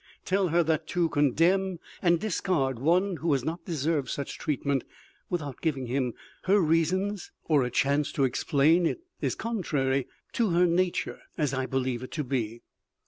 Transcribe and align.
Tell 0.25 0.47
her 0.47 0.63
that 0.63 0.87
to 0.97 1.09
condemn 1.09 1.77
and 2.01 2.19
discard 2.19 2.79
one 2.79 3.17
who 3.17 3.31
has 3.33 3.45
not 3.45 3.65
deserved 3.65 4.09
such 4.09 4.39
treatment, 4.39 4.83
without 5.29 5.61
giving 5.61 5.85
him 5.85 6.15
her 6.45 6.59
reasons 6.59 7.29
or 7.45 7.61
a 7.63 7.69
chance 7.69 8.11
to 8.13 8.23
explain 8.23 8.95
is 9.21 9.35
contrary 9.35 10.07
to 10.33 10.49
her 10.49 10.65
nature 10.65 11.19
as 11.37 11.53
I 11.53 11.67
believe 11.67 12.01
it 12.01 12.09
to 12.13 12.23
be. 12.23 12.63